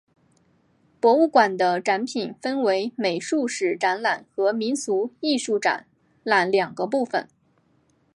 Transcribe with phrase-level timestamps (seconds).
[0.99, 5.85] 博物馆的展品分为美术史展览和民俗艺术展
[6.23, 7.27] 览两个部分。